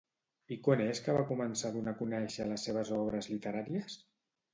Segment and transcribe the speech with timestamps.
[0.53, 3.99] I quan és que va començar a donar a conèixer les seves obres literàries?